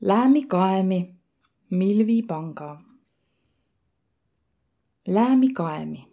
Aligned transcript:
Läämi 0.00 0.42
kaemi, 0.42 1.14
Milvi 1.70 2.22
panga. 2.22 2.82
Läämi 5.08 5.48
kaemi. 5.48 6.08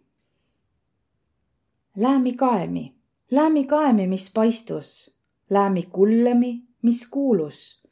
Läämi 1.98 2.34
kaemi, 2.34 2.96
läämi 3.32 3.64
kaemi, 3.64 4.08
mis 4.08 4.32
paistus, 4.34 5.20
läämi 5.50 5.82
kullõmi, 5.82 6.64
mis 6.82 7.08
kuulus. 7.10 7.84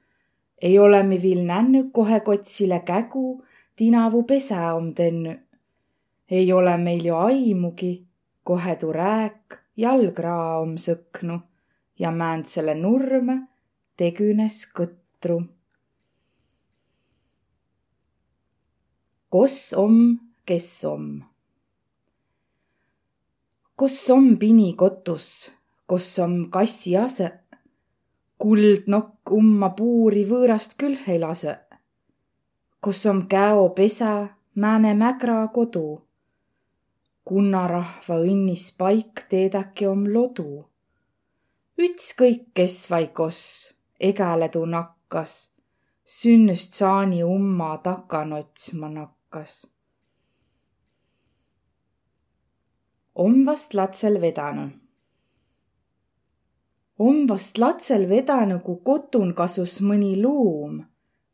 ei 0.61 0.79
ole 0.79 1.03
mi 1.03 1.21
viil 1.21 1.43
nännüq, 1.45 1.91
kohe 1.91 2.19
kotsile 2.19 2.79
kägu 2.79 3.43
tinavu 3.75 4.23
pesä 4.23 4.73
om 4.73 4.93
tennüq. 4.93 5.39
ei 6.29 6.53
ole 6.53 6.77
meil 6.77 7.05
jo 7.05 7.17
aimugi, 7.17 8.07
kohe 8.43 8.75
tuu 8.75 8.93
rääk 8.93 9.59
jalgraa 9.77 10.59
om 10.59 10.77
sõknu 10.77 11.39
ja 11.99 12.11
määntsele 12.11 12.73
nurmõ 12.73 13.41
tegünes 13.97 14.71
kõtru 14.71 15.43
Kos 19.31 19.71
om, 19.79 20.17
kes 20.43 20.65
om? 20.83 21.03
Kos 23.79 23.99
om 24.11 24.25
pini 24.41 24.73
kotus, 24.75 25.27
kos 25.87 26.09
om 26.19 26.33
kassi 26.51 26.97
asõq? 26.99 27.37
Kuldnokk 28.43 29.31
umma 29.37 29.69
puuri 29.77 30.25
võõrast 30.27 30.75
külh 30.81 31.05
ei 31.13 31.21
lasõq. 31.21 31.77
Kos 32.83 33.05
om 33.07 33.21
käopesä, 33.31 34.09
määne 34.59 34.91
mägra 34.99 35.37
kodu? 35.55 35.85
Kunnarahva 37.23 38.19
õnnis 38.25 38.67
paik 38.75 39.23
teedäki 39.31 39.87
om 39.93 40.03
lodu. 40.11 40.49
Ütskõik, 41.79 42.49
kes 42.51 42.77
vai 42.91 43.05
kos, 43.21 43.39
egäle 44.11 44.51
tuu 44.51 44.67
nakkas, 44.75 45.39
sünnüst 46.19 46.75
saani 46.83 47.23
umma 47.23 47.77
takan 47.87 48.35
otsma 48.41 48.91
nakkas 48.91 49.20
hakkas. 49.31 49.67
om 53.13 53.45
vast 53.45 53.73
latsel 53.73 54.17
vedänü. 54.17 54.69
om 56.97 57.27
vast 57.27 57.57
latsel 57.57 58.05
vedänü, 58.05 58.59
ku 58.59 58.75
kotun 58.75 59.33
kasus 59.33 59.81
mõni 59.81 60.21
luum, 60.21 60.85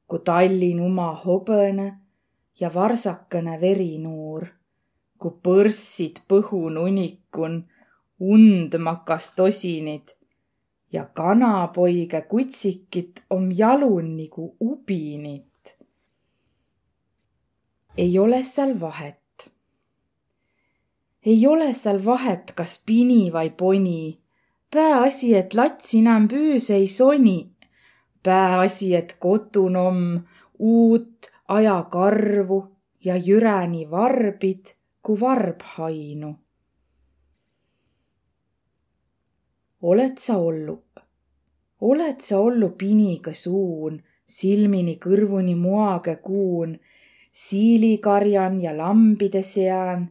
ku 0.07 0.17
tallin 0.17 0.79
uma 0.79 1.09
hobõnõ 1.23 1.87
ja 2.59 2.69
varsakõnõ 2.69 3.59
verinuur, 3.61 4.47
ku 5.17 5.29
põrssid 5.43 6.21
põhun 6.29 6.77
unikun, 6.77 7.65
und 8.19 8.71
makas 8.79 9.35
tosinit 9.35 10.15
ja 10.91 11.03
kanapoigõ 11.17 12.21
kutsikit 12.31 13.13
om 13.29 13.51
jalun 13.51 14.15
nigu 14.17 14.55
ubinit 14.59 15.56
ei 17.97 18.19
ole 18.19 18.43
seal 18.43 18.79
vahet. 18.79 19.51
ei 21.25 21.47
ole 21.47 21.73
seal 21.73 22.05
vahet, 22.05 22.51
kas 22.55 22.83
pini 22.85 23.33
vai 23.33 23.49
poni. 23.49 24.19
pääasi, 24.71 25.35
et 25.35 25.53
lats 25.53 25.93
inämb 25.93 26.31
üüs 26.31 26.69
ei 26.69 26.87
soni. 26.87 27.51
pääasi, 28.23 28.95
et 28.95 29.15
kotun 29.19 29.75
om 29.75 30.23
uut 30.59 31.31
ajakarvu 31.47 32.67
ja 33.05 33.15
jüräni 33.17 33.91
varbid, 33.91 34.65
ku 35.01 35.19
varbhainu. 35.19 36.35
oled 39.81 40.17
sa 40.17 40.37
ollu, 40.37 40.83
oled 41.81 42.21
sa 42.21 42.39
ollu 42.39 42.69
piniga 42.69 43.33
suun, 43.33 44.03
silmini 44.27 44.97
kõrvuni 45.01 45.55
muage 45.55 46.15
kuun 46.15 46.77
siilikarjan 47.37 48.61
ja 48.61 48.73
lambide 48.77 49.43
sean, 49.45 50.07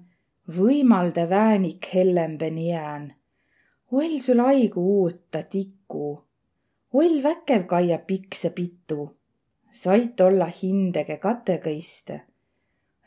võimalde 0.58 1.26
väänik 1.28 1.88
hellembeni 1.94 2.68
jään. 2.70 3.14
oll 3.92 4.18
sul 4.20 4.40
aigu 4.40 4.82
uutta 5.00 5.42
tiku, 5.42 6.22
oll 6.92 7.22
väkev 7.22 7.66
kaia 7.66 7.98
pikse 7.98 8.50
pitu, 8.50 9.16
sait 9.70 10.20
olla 10.20 10.46
hindege 10.62 11.18
kategõiste. 11.18 12.20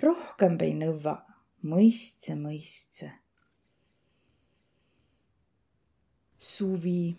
rohkõmb 0.03 0.61
ei 0.61 0.75
nõvva, 0.75 1.15
mõistse, 1.63 2.35
mõistse. 2.35 3.11
suvi. 6.37 7.17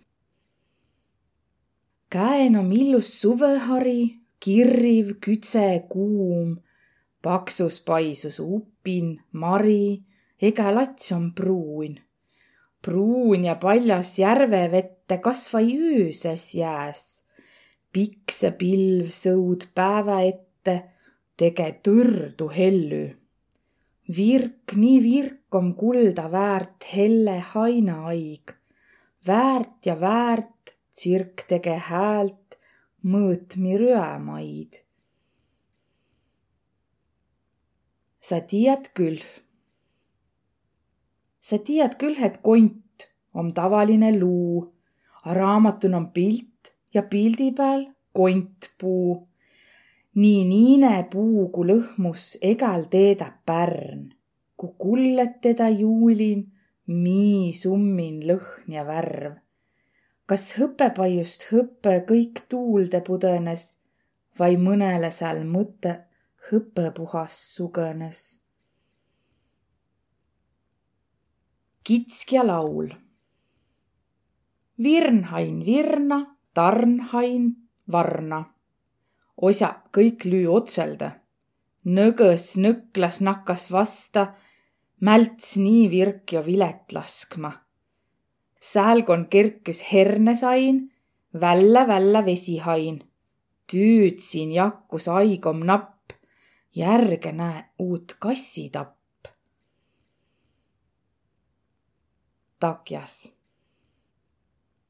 käen 2.11 2.57
om 2.57 2.73
illus 2.73 3.21
suvehari, 3.21 4.21
kirriv, 4.41 5.21
kütse, 5.21 5.87
kuum 5.89 6.61
paksus 7.23 7.81
paisus 7.85 8.41
upin, 8.41 9.21
mari, 9.33 10.03
ega 10.41 10.71
lats 10.75 11.13
on 11.13 11.33
pruun. 11.37 11.99
pruun 12.83 13.45
ja 13.45 13.55
paljas 13.61 14.19
järvevette 14.19 15.19
kasvai 15.19 15.67
üüses 15.77 16.55
jääs. 16.55 17.23
pikse 17.93 18.51
pilv 18.61 19.11
sõud 19.13 19.69
päeva 19.75 20.21
ette, 20.23 20.77
tege 21.37 21.69
tõrdu 21.85 22.49
hellü. 22.57 23.05
virk, 24.17 24.73
nii 24.75 25.01
virk 25.03 25.55
om 25.55 25.75
kulda 25.75 26.31
väärt 26.33 26.85
helle 26.95 27.39
hainaaig. 27.53 28.57
väärt 29.27 29.87
ja 29.87 30.01
väärt 30.01 30.77
tsirk 30.95 31.45
tege 31.49 31.77
häält, 31.77 32.57
mõõtmi 33.05 33.77
rüämaid 33.77 34.85
sa 38.31 38.41
tiiät 38.41 38.91
küll. 38.95 39.19
sa 41.41 41.59
tiiät 41.59 41.95
küll, 41.99 42.15
et 42.27 42.37
kont 42.47 43.07
om 43.35 43.49
tavaline 43.53 44.11
luu, 44.19 44.71
a 45.27 45.35
raamatun 45.35 45.95
om 45.99 46.07
pilt 46.15 46.71
ja 46.95 47.03
pildi 47.03 47.49
pääl 47.59 47.83
kontpuu. 48.15 49.27
nii 50.23 50.45
niine 50.53 50.93
puu, 51.13 51.49
ku 51.55 51.65
lõhmus 51.71 52.27
egäl 52.51 52.87
teedä 52.93 53.33
pärn, 53.47 54.05
ku 54.59 54.67
kullet 54.85 55.41
teda 55.47 55.67
juulin, 55.83 56.45
mii 56.87 57.53
summin 57.63 58.21
lõhn 58.29 58.77
ja 58.77 58.87
värv. 58.87 59.35
kas 60.29 60.45
hõpepaiust 60.59 61.49
hõpe 61.51 61.97
kõik 62.13 62.45
tuulde 62.49 63.03
pudõnes 63.11 63.67
vai 64.39 64.55
mõnele 64.69 65.11
sääl 65.19 65.43
mõte 65.57 65.97
hõpepuhas 66.49 67.37
sugõnes. 67.57 68.41
kitskja 71.91 72.47
laul. 72.47 72.91
Virnhain 74.83 75.65
virna, 75.67 76.37
tarnhain 76.55 77.57
varna. 77.93 78.45
osaq 79.37 79.89
kõik 79.97 80.25
lüü 80.25 80.47
otselde. 80.47 81.11
nõgõs 81.85 82.57
nõklas 82.57 83.21
nakkas 83.21 83.71
vasta, 83.73 84.35
mälts 85.01 85.57
nii 85.57 85.91
virk 85.91 86.33
jo 86.33 86.45
vilet 86.47 86.93
laskma. 86.93 87.53
säälkon 88.61 89.27
kerküs 89.27 89.83
hernesain, 89.93 90.93
vällä-vällä 91.41 92.25
vesihain. 92.25 93.03
tüüdsin 93.73 94.53
jakkus 94.53 95.09
aigom 95.09 95.61
napp 95.65 96.00
järge 96.77 97.33
näe 97.33 97.65
uut 97.79 98.17
kassitapp. 98.19 98.97
takjas. 102.61 103.37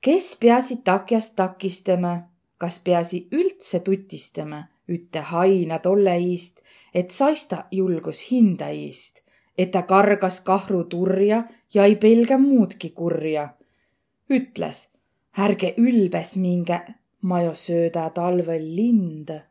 kes 0.00 0.36
peaasi 0.40 0.76
takjast 0.76 1.36
takistama, 1.36 2.18
kas 2.58 2.80
peaasi 2.80 3.28
üldse 3.32 3.80
tutistama, 3.80 4.64
ütte 4.88 5.20
haina 5.20 5.78
tolle 5.78 6.18
iist, 6.18 6.60
et 6.94 7.10
saista 7.10 7.64
julgus 7.70 8.30
hinda 8.30 8.68
iist, 8.68 9.22
et 9.58 9.70
ta 9.70 9.82
kargas 9.82 10.40
kahru 10.40 10.84
turja 10.84 11.44
ja 11.74 11.84
ei 11.84 11.96
pelga 11.96 12.38
muudki 12.38 12.90
kurja. 12.90 13.54
ütles, 14.30 14.88
ärge 15.38 15.74
ülbes 15.76 16.36
minge, 16.36 16.80
ma 17.22 17.42
jo 17.42 17.54
sööda 17.54 18.10
talvel 18.10 18.66
linde 18.76 19.49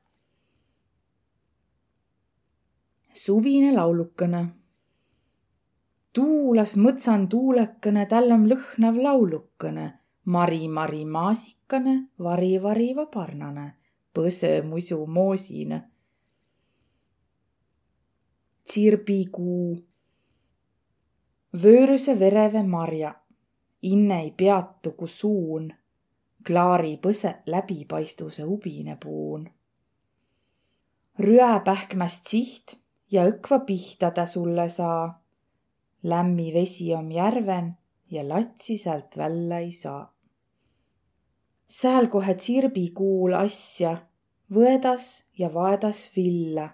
suvine 3.14 3.74
laulukõne. 3.76 4.48
tuulas 6.14 6.78
mõtsan 6.78 7.28
tuulekõne, 7.28 8.08
on 8.34 8.48
lõhnav 8.50 9.02
laulukõne. 9.02 9.94
Mari, 10.26 10.68
Mari 10.68 11.06
maasikane, 11.06 12.10
vari, 12.20 12.62
vari 12.62 12.96
vabarnane, 12.96 13.76
põse 14.14 14.62
musu 14.62 15.06
moosine. 15.06 15.84
tsirbikuu. 18.64 19.84
vööruse 21.64 22.20
vereve 22.20 22.64
marja, 22.64 23.16
inne 23.82 24.22
ei 24.22 24.32
peatu, 24.32 24.92
ku 24.92 25.08
suun. 25.08 25.74
klaari 26.48 26.98
põse 26.98 27.36
läbipaistvuse 27.46 28.44
ubine 28.44 28.96
puun 28.96 29.50
rüäpähkmäst 31.20 32.28
siht 32.28 32.80
ja 33.12 33.26
õkva 33.30 33.60
pihta 33.66 34.12
ta 34.12 34.26
sulle 34.26 34.70
saa. 34.70 35.20
lämmi 36.04 36.54
vesi 36.54 36.94
om 36.96 37.12
järven 37.12 37.74
ja 38.12 38.24
latsi 38.28 38.78
sealt 38.78 39.18
välja 39.18 39.60
ei 39.60 39.72
saa. 39.72 40.14
sääl 41.68 42.08
kohe 42.08 42.34
tsirbi 42.34 42.90
kuul 42.90 43.34
asja, 43.34 43.98
võedas 44.54 45.30
ja 45.38 45.54
vaedas 45.54 46.12
villa. 46.16 46.70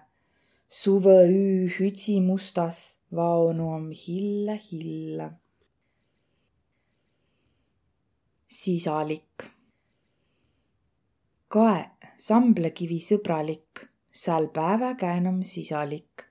suveüü 0.68 1.68
hütsi 1.78 2.20
mustas 2.20 3.00
vaonu 3.14 3.72
om 3.74 3.90
hille 3.90 4.60
hille. 4.70 5.30
sisalik. 8.48 9.50
kae 11.48 11.90
Samblekivi 12.16 12.96
sõbralik, 13.04 13.82
sääl 14.16 14.48
päeva 14.48 14.94
käänam 14.94 15.42
sisalik. 15.44 16.22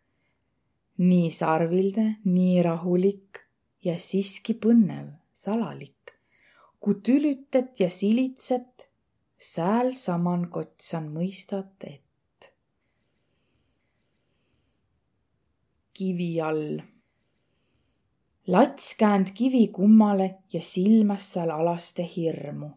nii 0.97 1.31
sarvilde, 1.31 2.05
nii 2.23 2.63
rahulik 2.63 3.39
ja 3.83 3.97
siiski 3.97 4.53
põnnev, 4.53 5.11
salalik. 5.33 6.15
ku 6.79 6.93
tülütet 6.93 7.79
ja 7.79 7.89
silitset, 7.89 8.87
sääl 9.37 9.93
saman 9.93 10.49
kotsan 10.49 11.11
mõistat 11.13 11.83
et. 11.83 12.49
kivi 15.93 16.41
all. 16.41 16.81
lats 18.47 18.95
käänd 18.97 19.29
kivi 19.33 19.67
kummale 19.67 20.35
ja 20.53 20.61
silmas 20.61 21.29
seal 21.33 21.49
alaste 21.49 22.09
hirmu. 22.15 22.69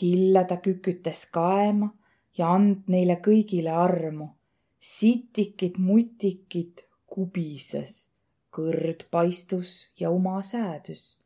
hilla 0.00 0.44
ta 0.44 0.56
kükütes 0.56 1.26
kaema 1.30 1.94
ja 2.38 2.54
and 2.54 2.86
neile 2.86 3.18
kõigile 3.22 3.72
armu. 3.74 4.28
sitikit, 4.78 5.78
mutikit 5.78 6.84
kubises, 7.06 8.08
kõrd 8.54 9.08
paistus 9.10 9.88
ja 10.00 10.10
uma 10.10 10.42
säädus. 10.42 11.18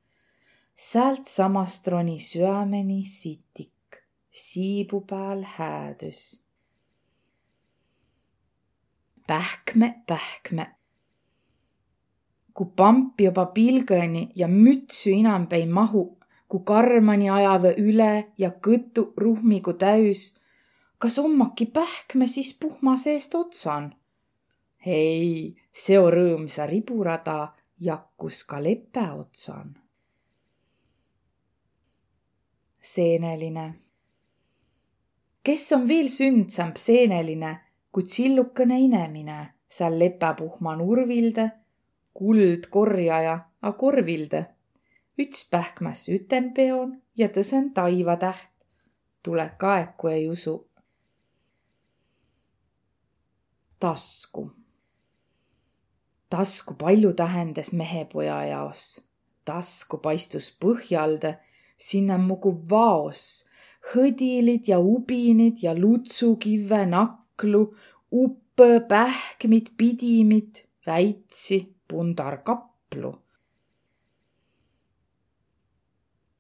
säält 0.75 1.27
samast 1.27 1.89
roni 1.89 2.21
süämeni 2.21 3.05
sitik, 3.05 4.03
siibu 4.31 5.01
pääl 5.01 5.43
häädus. 5.45 6.45
Pähkme, 9.27 10.03
pähkme. 10.07 10.67
ku 12.55 12.65
pamp 12.77 13.21
juba 13.21 13.47
pilgõni 13.47 14.31
ja 14.37 14.49
mütsü 14.49 15.11
inamb 15.11 15.53
ei 15.53 15.67
mahu, 15.67 16.19
ku 16.49 16.59
karmani 16.59 17.31
ajave 17.31 17.75
üle 17.79 18.33
ja 18.39 18.51
kõtu 18.51 19.13
ruhmigu 19.17 19.73
täüs 19.73 20.42
kas 21.03 21.19
ommaki 21.19 21.67
pähkme 21.67 22.27
siis 22.27 22.59
puhma 22.61 22.97
seest 22.97 23.35
otsan? 23.35 23.89
ei, 24.87 25.57
seo 25.73 26.05
rõõmsa 26.15 26.67
riburada 26.71 27.55
jakkus 27.83 28.45
ka 28.45 28.61
lepe 28.63 29.09
otsan. 29.11 29.75
seeneline. 32.93 33.67
kes 35.43 35.67
on 35.73 35.89
veel 35.89 36.11
sündsamp 36.21 36.79
seeneline 36.79 37.53
kui 37.93 38.07
tsillukene 38.07 38.81
inemine 38.87 39.39
seal 39.69 39.99
lepäpuhma 39.99 40.77
nurvilde, 40.77 41.51
kuld 42.15 42.71
korjaja 42.71 43.39
a 43.63 43.73
korvilde. 43.73 44.47
üts 45.19 45.49
pähkmäs 45.51 46.09
üten 46.09 46.53
peon 46.55 47.01
ja 47.17 47.29
tõsen 47.29 47.73
taivatäht. 47.75 48.53
tule 49.23 49.51
kaeku 49.59 50.09
ei 50.09 50.29
usu 50.29 50.72
tasku. 53.83 54.51
tasku 56.31 56.75
palju 56.75 57.13
tähendas 57.13 57.73
mehepoja 57.73 58.45
jaos. 58.47 58.83
tasku 59.45 59.99
paistus 59.99 60.47
põhjalde, 60.63 61.33
sinna 61.87 62.19
mugu 62.19 62.53
vaos, 62.71 63.23
hõdilid 63.91 64.71
ja 64.71 64.79
ubinid 64.79 65.65
ja 65.67 65.75
lutsukive, 65.75 66.85
naklu, 66.95 67.65
uppõ, 68.23 68.71
pähkmid, 68.93 69.73
pidimid, 69.77 70.63
väitsi, 70.87 71.59
pundarkaplu. 71.89 73.13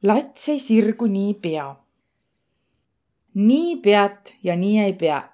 lats 0.02 0.48
ei 0.48 0.62
sirgu 0.68 1.10
nii 1.18 1.34
pea. 1.42 1.68
nii 3.34 3.76
pead 3.82 4.36
ja 4.46 4.54
nii 4.56 4.78
ei 4.86 4.98
pea 5.04 5.31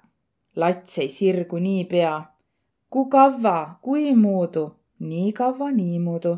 lats 0.55 0.97
ei 0.97 1.09
sirgu 1.09 1.57
niipea. 1.57 2.23
Ku 2.89 3.05
kavva, 3.05 3.75
kuimuudu, 3.81 4.75
nii 4.99 5.33
kavva 5.33 5.71
niimuudu. 5.71 6.37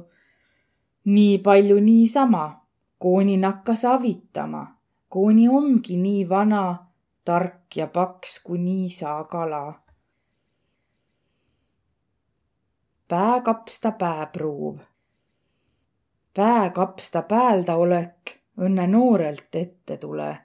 nii 1.05 1.37
palju 1.37 1.79
niisama, 1.79 2.65
kooni 2.99 3.37
nakkas 3.37 3.85
avitama, 3.85 4.67
kooni 5.09 5.47
omgi 5.49 5.97
nii 5.97 6.29
vana, 6.29 6.85
tark 7.25 7.75
ja 7.75 7.87
paks 7.87 8.43
kui 8.43 8.57
niisa 8.57 9.23
kala. 9.23 9.81
pää 13.07 13.41
kapsta 13.41 13.91
pääpruuv. 13.91 14.77
pää 16.33 16.69
kapsta 16.69 17.21
päälda 17.21 17.75
olek 17.75 18.39
õnne 18.59 18.87
noorelt 18.87 19.55
ette 19.55 19.97
tule. 19.97 20.37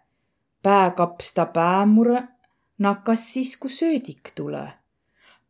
pää 0.62 0.90
kapsta 0.90 1.46
päämure 1.46 2.28
nakkas 2.78 3.32
siis, 3.32 3.56
kui 3.56 3.70
söödik 3.70 4.32
tule. 4.34 4.72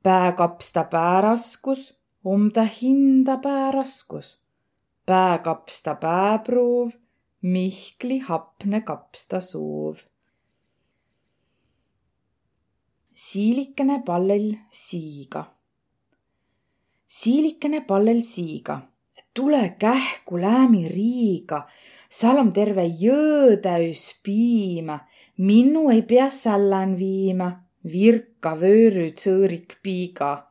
Pää 0.03 0.33
kapsta 0.33 0.85
pääraskus, 0.85 1.95
om 2.25 2.51
ta 2.53 2.63
hinda 2.63 3.37
pääraskus. 3.37 4.39
Pää 5.07 5.39
kapsta 5.39 5.95
pääpruuv, 5.95 6.91
Mihkli 7.43 8.19
hapne 8.19 8.81
kapsta 8.81 9.41
suuv. 9.41 9.97
siilikene 13.15 14.03
pallel 14.07 14.55
siiga. 14.71 15.45
siilikene 17.07 17.81
pallel 17.81 18.21
siiga, 18.21 18.81
tule 19.35 19.77
kähku 19.79 20.41
läämi 20.41 20.89
Riiga, 20.89 21.63
seal 22.11 22.39
on 22.39 22.53
terve 22.53 22.85
jõõ 22.85 23.57
täis 23.63 24.03
piima 24.23 24.99
minnu 25.37 25.91
ei 25.91 26.03
pea 26.03 26.31
sällän 26.31 26.99
viima, 26.99 27.51
virka 27.93 28.55
vöörü 28.61 29.11
tsõõrik 29.13 29.79
piiga. 29.83 30.47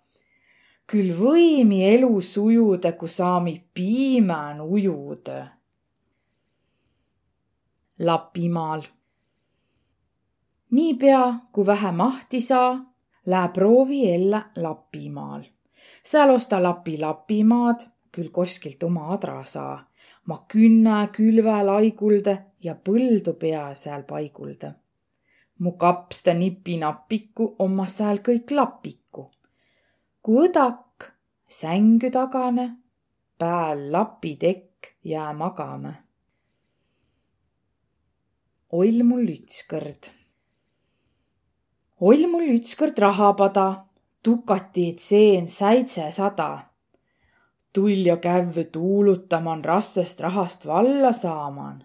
küll 0.86 1.16
võimi 1.18 1.82
elu 1.82 2.22
sujuda, 2.22 2.92
ku 2.92 3.08
saami 3.08 3.64
piimän 3.74 4.62
ujuda. 4.62 5.48
Lapimaal. 8.00 8.84
niipea, 10.72 11.34
kui 11.52 11.66
vähe 11.66 11.92
mahti 11.92 12.42
saa, 12.42 12.94
lää 13.26 13.48
proovi 13.48 14.14
ella 14.14 14.42
Lapimaal. 14.56 15.44
seal 16.04 16.30
osta 16.30 16.64
lapi 16.64 16.98
Lapimaad, 16.98 17.88
küll 18.12 18.30
koskilt 18.30 18.84
oma 18.84 19.14
adra 19.14 19.44
saa 19.44 19.95
ma 20.26 20.46
künna 20.48 21.08
külvä 21.14 21.60
laigulde 21.66 22.36
ja 22.64 22.74
põldu 22.76 23.34
pea 23.42 23.76
sääl 23.76 24.04
paigulda. 24.04 24.72
mu 25.60 25.72
kapsta 25.72 26.34
nipinapiku 26.34 27.56
omma 27.60 27.88
sääl 27.88 28.18
kõik 28.18 28.52
lapiku. 28.52 29.32
ku 30.22 30.32
õdak 30.46 31.12
sängy 31.48 32.10
tagane, 32.12 32.66
pääl 33.38 33.92
lapitekk 33.92 34.88
jää 35.04 35.34
magama. 35.34 35.94
oll 38.72 39.04
mul 39.04 39.28
ütskõrd. 39.38 40.10
oll 42.02 42.28
mul 42.32 42.48
ütskõrd 42.58 42.98
rahapada, 42.98 43.86
tukati 44.24 44.96
seen 44.98 45.50
säitsesada 45.50 46.75
Tull'o 47.76 48.16
kävvü 48.24 48.64
tuulutaman 48.72 49.62
rassõst 49.66 50.22
rahast 50.24 50.66
valla 50.66 51.12
saaman. 51.12 51.84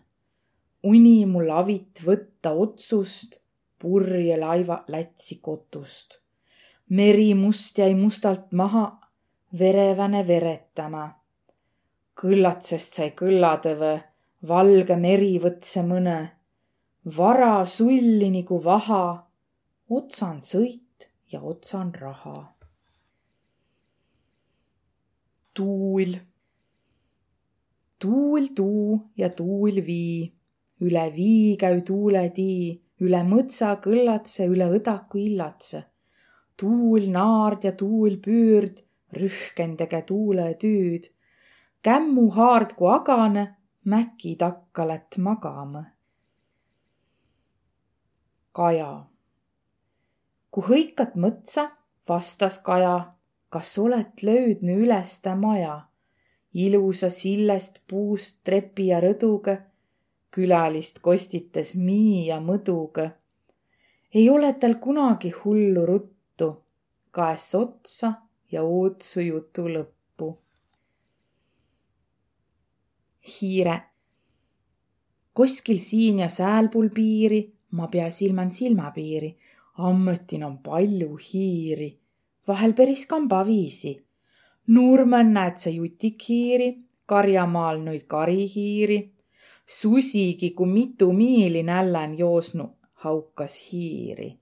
uni 0.83 1.27
mul 1.27 1.49
avit 1.51 2.03
võtta 2.07 2.53
otsust, 2.65 3.41
purje 3.79 4.37
laiva 4.39 4.85
lätsi 4.89 5.39
kotust. 5.43 6.21
meri 6.89 7.35
must 7.35 7.79
jäi 7.79 7.95
mustalt 7.95 8.53
maha, 8.53 8.85
vereväne 9.59 10.27
veretama. 10.27 11.09
kõllatsest 12.23 12.95
sai 12.95 13.11
kõllatõvõ, 13.11 13.99
valge 14.49 14.97
meri 14.97 15.39
võtse 15.39 15.83
mõne. 15.83 16.31
vara 17.17 17.67
sulli 17.67 18.31
nigu 18.31 18.65
vaha, 18.65 19.27
otsan 19.91 20.41
sõit 20.41 21.11
ja 21.33 21.41
otsan 21.41 21.95
raha 21.95 22.60
tuul. 25.61 26.13
tuul 27.99 28.47
tuu 28.57 29.11
ja 29.17 29.29
tuul 29.29 29.77
vii, 29.87 30.33
üle 30.81 31.05
vii 31.17 31.57
käü 31.61 31.83
tuuletii, 31.89 32.69
üle 33.05 33.21
mõtsa 33.33 33.75
kõllatse, 33.85 34.47
üle 34.49 34.71
õdaku 34.77 35.21
illatse. 35.27 35.83
tuul 36.57 37.11
naard 37.17 37.65
ja 37.69 37.73
tuul 37.73 38.17
püürd, 38.25 38.81
rühken 39.21 39.77
tege 39.77 40.03
tuule 40.09 40.49
tüüd. 40.63 41.13
kämmu 41.83 42.31
haard 42.37 42.73
ku 42.79 42.89
agane, 42.97 43.45
mäki 43.85 44.37
takka 44.37 44.89
lätt 44.89 45.17
magama. 45.19 45.85
Kaja. 48.53 48.93
Ku 50.51 50.61
hõikat 50.61 51.15
mõtsa, 51.15 51.71
vastas 52.09 52.59
Kaja, 52.59 53.20
kas 53.51 53.79
olet 53.79 54.23
löüdnü 54.23 54.75
üles 54.85 55.21
tä 55.23 55.35
maja, 55.37 55.81
ilusa 56.55 57.11
sillest 57.11 57.81
puust 57.91 58.41
trepi 58.45 58.87
ja 58.87 59.01
rõduga, 59.03 59.57
külalist 60.31 61.01
kostitas 61.03 61.75
mii 61.75 62.27
ja 62.27 62.41
mõduga. 62.41 63.11
ei 64.15 64.31
ole 64.31 64.53
tal 64.53 64.75
kunagi 64.75 65.31
hullu 65.31 65.87
ruttu, 65.87 66.49
kaes 67.11 67.55
otsa 67.55 68.13
ja 68.53 68.63
ootsu 68.63 69.21
jutu 69.21 69.69
lõppu. 69.69 70.39
hiire. 73.27 73.83
koskil 75.33 75.79
siin 75.79 76.19
ja 76.19 76.29
säälpool 76.29 76.89
piiri 76.89 77.53
ma 77.71 77.87
pea 77.87 78.11
silman 78.11 78.51
silmapiiri 78.53 79.37
ammutin 79.81 80.45
on 80.45 80.59
palju 80.59 81.17
hiiri, 81.17 82.00
vahel 82.51 82.73
päris 82.79 83.07
kambaviisi. 83.07 83.93
Nurmen 84.75 85.33
näed 85.35 85.57
sa 85.63 85.71
jutikhiiri, 85.71 86.71
karjamaal 87.07 87.83
noid 87.87 88.05
karihiiri. 88.15 89.01
susigi, 89.71 90.51
kui 90.51 90.67
mitu 90.67 91.13
miili 91.13 91.63
nällän 91.63 92.19
joosnu, 92.19 92.65
haukas 92.93 93.55
hiiri. 93.67 94.39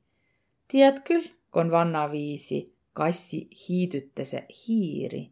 tead 0.73 1.03
küll, 1.07 1.27
kon 1.51 1.71
vannaviisi 1.71 2.61
kassi 2.93 3.41
hiidütese 3.61 4.47
hiiri. 4.61 5.23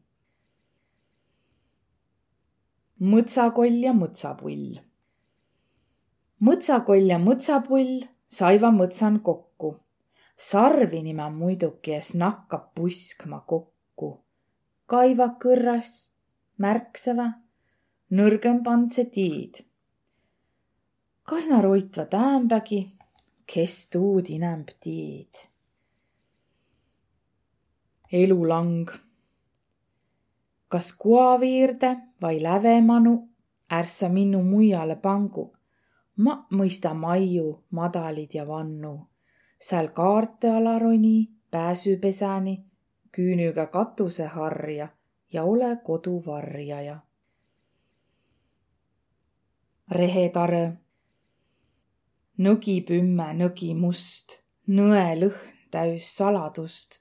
mõtsakoll 3.00 3.80
ja 3.86 3.92
mõtsapull. 4.02 4.78
mõtsakoll 6.40 7.08
ja 7.12 7.18
mõtsapull 7.18 8.06
saiva 8.28 8.70
mõtsan 8.70 9.20
kokku 9.20 9.45
sarvini 10.36 11.14
ma 11.14 11.30
muidugi 11.30 11.94
es 11.94 12.14
nakkab 12.14 12.74
puskma 12.74 13.40
kokku. 13.40 14.08
kaiva 14.86 15.28
kõrras 15.42 15.92
märkseva, 16.58 17.26
nõrgem 18.10 18.62
pandse 18.64 19.04
tiid. 19.14 19.64
kas 21.24 21.48
na 21.48 21.60
roitva 21.60 22.04
täämbägi, 22.04 22.80
kes 23.46 23.88
tuud 23.88 24.28
inämb 24.28 24.68
tiid? 24.80 25.34
elulang. 28.12 28.92
kas 30.68 30.92
kuaviirde 30.92 31.96
vai 32.20 32.42
lävemanu 32.42 33.28
ärsa 33.72 34.08
minnu 34.08 34.42
muiale 34.42 34.96
pangu? 34.96 35.52
ma 36.16 36.46
mõista 36.50 36.94
maiu, 36.94 37.64
madalid 37.70 38.34
ja 38.34 38.44
vannu 38.48 38.96
sääl 39.60 39.88
kaarte 39.88 40.50
ala 40.50 40.78
roni, 40.78 41.28
pääsüpesäni, 41.50 42.64
küünüga 43.12 43.66
katuseharja 43.66 44.88
ja 45.32 45.44
ole 45.44 45.76
kodu 45.84 46.22
varjaja. 46.26 47.00
rehetare. 49.90 50.76
nõgi 52.38 52.80
pümme, 52.88 53.32
nõgi 53.32 53.74
must, 53.74 54.42
nõe 54.66 55.14
lõhn 55.20 55.52
täis 55.70 56.16
saladust, 56.16 56.98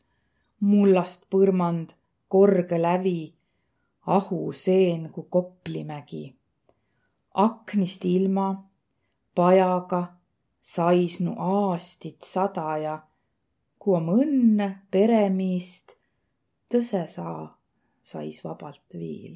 mullast 0.59 1.25
põrmand, 1.29 1.89
korge 2.27 2.81
lävi, 2.81 3.35
ahu 4.05 4.53
seen 4.53 5.09
kui 5.11 5.25
Koplimägi. 5.29 6.35
aknist 7.33 8.05
ilma, 8.05 8.69
pajaga 9.35 10.14
saisnu 10.65 11.35
aastit 11.37 12.23
sada 12.25 12.77
ja 12.81 12.95
kui 13.79 13.97
om 13.99 14.07
õnne 14.15 14.67
peremiist, 14.91 15.93
tõse 16.73 17.03
saa 17.11 17.43
sais 18.01 18.39
vabalt 18.43 18.97
viil. 18.97 19.35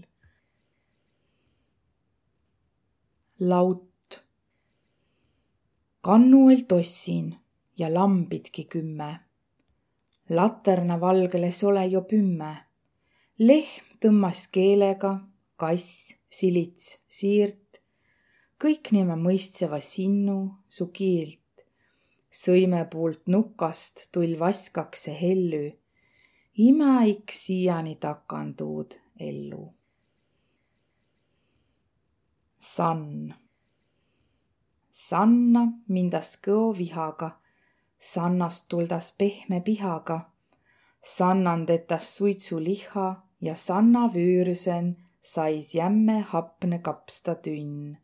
laut. 3.39 4.17
kannuil 6.01 6.65
tossin 6.67 7.35
ja 7.77 7.93
lambidki 7.93 8.65
kümme. 8.65 9.19
laterna 10.29 10.99
valgeles 11.01 11.63
ole 11.63 11.85
jo 11.85 12.01
pümme. 12.01 12.55
lehm 13.37 13.85
tõmmas 14.01 14.47
keelega, 14.51 15.19
kass 15.55 16.15
silits 16.29 17.03
siirt, 17.07 17.68
kõik 18.59 18.89
niime 18.91 19.15
mõistseva 19.15 19.79
sinnu 19.79 20.39
su 20.67 20.89
kiilt. 20.95 21.39
sõime 22.39 22.81
puult 22.91 23.27
nukast 23.27 24.09
tull 24.11 24.35
vaskakse 24.39 25.13
hellü. 25.21 25.71
imäik 26.67 27.31
siiani 27.31 27.95
takanduud 27.95 28.97
ellu. 29.19 29.73
sann. 32.59 33.33
sanna 34.91 35.63
mindas 35.87 36.35
kõo 36.47 36.77
vihaga, 36.77 37.31
sannast 37.97 38.67
tuldas 38.67 39.11
pehme 39.11 39.61
pihaga. 39.61 40.19
sannan 41.01 41.65
tetas 41.65 42.15
suitsuliha 42.15 43.07
ja 43.41 43.55
sanna 43.55 44.07
vüürsen 44.13 44.95
sais 45.21 45.75
jämme 45.75 46.19
hapne 46.21 46.79
kapsta 46.79 47.35
tünn 47.35 47.97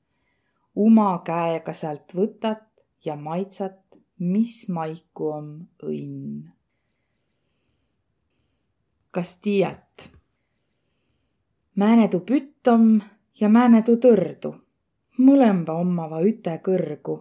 uma 0.76 1.22
käega 1.26 1.74
sealt 1.74 2.14
võtat 2.16 2.68
ja 3.06 3.16
maitsat, 3.16 3.80
mis 4.20 4.68
maiku 4.70 5.32
om 5.32 5.50
õnn. 5.84 6.52
kas 9.12 9.38
tiiät? 9.40 10.10
määne 11.76 12.08
tuu 12.08 12.20
pütt 12.20 12.68
om 12.68 13.02
ja 13.40 13.50
määne 13.50 13.82
tuu 13.82 13.98
tõrdu, 14.00 14.52
mõlemba 15.18 15.76
omava 15.80 16.22
üte 16.24 16.60
kõrgu. 16.64 17.18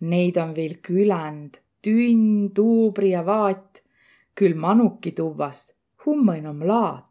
Neid 0.00 0.36
on 0.36 0.54
viil 0.54 0.76
küländ, 0.82 1.58
tünn, 1.82 2.50
tuubri 2.54 3.10
ja 3.10 3.22
vaat, 3.26 3.82
küll 4.34 4.54
manuki 4.54 5.12
tuvvas, 5.12 5.74
hummõn 6.06 6.46
om 6.50 6.62
laat. 6.66 7.10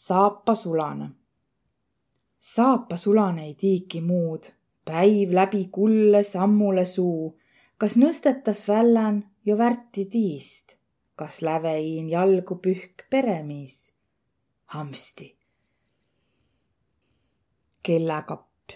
saapa 0.00 0.54
sulane 2.40 2.76
saapasulane 2.76 3.44
ei 3.44 3.54
tiiki 3.54 4.00
muud, 4.00 4.44
päiv 4.84 5.32
läbi 5.32 5.68
kulle 5.72 6.22
sammule 6.22 6.84
suu. 6.84 7.36
kas 7.78 7.96
nõstetas 7.96 8.68
vällän 8.68 9.24
jo 9.44 9.58
värti 9.58 10.04
tiist, 10.04 10.76
kas 11.16 11.42
läveiin 11.42 12.08
jalgu 12.08 12.56
pühk 12.56 13.04
peremiis? 13.10 13.92
hamsti. 14.64 15.36
kellakapp. 17.82 18.72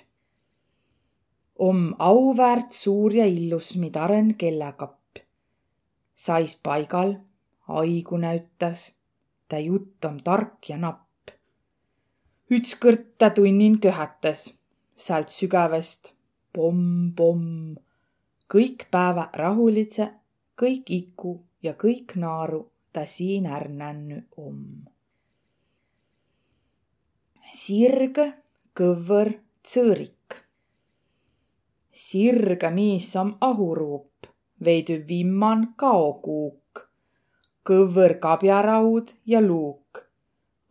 om 1.59 1.95
auväärt 1.99 2.73
suur 2.73 3.13
ja 3.13 3.27
illus 3.27 3.77
midaren 3.77 4.35
kellakapp. 4.35 5.19
sais 6.15 6.61
paigal, 6.63 7.15
aigu 7.69 8.17
näütas, 8.17 8.99
tä 9.49 9.59
jutt 9.59 10.05
om 10.05 10.21
tark 10.21 10.69
ja 10.69 10.77
napp 10.77 11.04
ütskõrd 12.53 13.05
ta 13.19 13.31
tunnin 13.31 13.79
köhatas 13.81 14.59
säält 14.97 15.31
sügävest 15.33 16.13
pomm-pomm. 16.53 17.77
kõik 18.55 18.87
päevä 18.91 19.29
rahulidse, 19.33 20.11
kõik 20.61 20.91
iku 20.91 21.41
ja 21.63 21.73
kõik 21.73 22.13
naaru 22.15 22.69
ta 22.93 23.07
siin 23.07 23.47
är 23.47 23.69
nännu 23.69 24.21
om. 24.37 24.85
sirg, 27.53 28.21
kõvõr, 28.77 29.33
tsõõrik. 29.63 30.45
sirga 31.91 32.71
miis 32.71 33.17
om 33.17 33.37
ahuruup, 33.41 34.27
veidü 34.65 35.05
vimman 35.09 35.75
kaokuuk, 35.77 36.89
kõvõr 37.65 38.19
kabjaraud 38.21 39.15
ja 39.27 39.41
luuk 39.41 40.04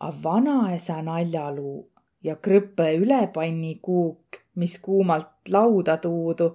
a 0.03 0.11
vanaesa 0.23 0.99
naljaluu 1.07 1.79
ja 2.27 2.35
krõpõ 2.45 2.89
ülepannikuuk, 2.99 4.39
mis 4.59 4.77
kuumalt 4.83 5.51
lauda 5.55 5.97
tuudu, 6.03 6.49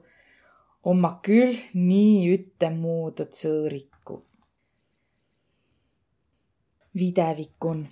omma 0.90 1.12
küll 1.24 1.56
nii 1.74 2.34
ütemuudu 2.34 3.28
tsõõriku. 3.32 4.22
videvikun. 6.98 7.86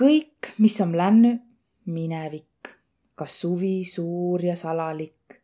kõik, 0.00 0.52
mis 0.58 0.80
on 0.80 0.92
lännu, 0.96 1.32
minevik, 1.86 2.76
ka 3.14 3.26
suvi 3.26 3.84
suur 3.84 4.44
ja 4.44 4.56
salalik. 4.56 5.40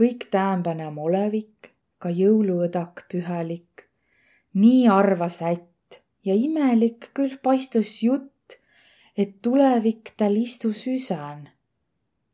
kõik 0.00 0.30
täämbäne 0.30 0.86
om 0.86 0.98
olevik, 0.98 1.74
ka 1.98 2.08
jõuluõdak 2.08 3.04
pühalik. 3.10 3.88
nii 4.54 4.88
arvas 4.88 5.42
ätt 5.42 5.69
ja 6.24 6.34
imelik 6.34 7.10
küll 7.14 7.38
paistus 7.42 8.02
jutt, 8.02 8.58
et 9.16 9.40
tulevik 9.42 10.12
tal 10.16 10.36
istus 10.36 10.86
üsän. 10.86 11.48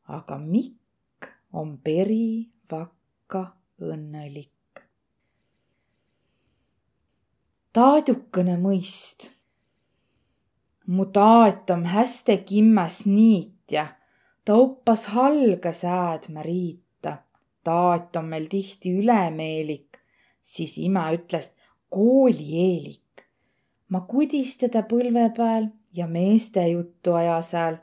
aga 0.06 0.38
Mikk 0.38 1.30
on 1.52 1.78
peri 1.78 2.50
vakka 2.70 3.56
õnnelik. 3.80 4.50
taadukene 7.76 8.54
mõist. 8.56 9.30
mu 10.86 11.04
taat 11.16 11.70
om 11.74 11.82
häste 11.84 12.36
kimmäs 12.48 13.02
niitja, 13.06 13.86
ta 14.44 14.54
oppas 14.54 15.06
halga 15.12 15.72
säädmä 15.72 16.42
riita. 16.42 17.16
taat 17.64 18.16
on 18.16 18.24
meil 18.24 18.46
tihti 18.48 18.94
ülemeelik, 19.00 19.98
siis 20.42 20.78
ima 20.78 21.10
ütles 21.12 21.54
koolieelik. 21.90 23.05
Ma 23.88 24.00
kudis 24.10 24.56
teda 24.58 24.82
põlve 24.90 25.26
peal 25.36 25.68
ja 25.92 26.06
meeste 26.06 26.68
juttu 26.68 27.12
aja 27.12 27.42
seal. 27.42 27.76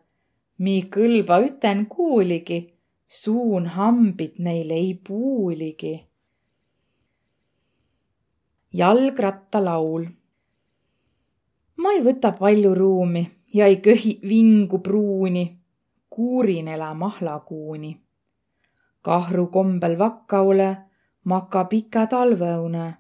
mi 0.58 0.76
kõlba 0.96 1.42
üten 1.48 1.86
kuuligi, 1.86 2.60
suun 3.08 3.66
hambid 3.76 4.40
meil 4.40 4.72
ei 4.72 4.94
puuligi 5.08 5.96
jalgrattalaul. 8.74 10.06
ma 11.78 11.92
ei 11.94 12.02
võta 12.02 12.32
palju 12.34 12.74
ruumi 12.76 13.22
ja 13.54 13.68
ei 13.70 13.78
köhi 13.78 14.20
vingu 14.30 14.80
pruuni, 14.80 15.60
kuurin 16.10 16.68
elä 16.68 16.94
mahlakuuni. 16.94 18.02
kahru 19.02 19.48
kombel 19.48 19.98
vakkaule, 19.98 20.78
maka 21.24 21.64
pika 21.66 22.08
talveune, 22.08 22.94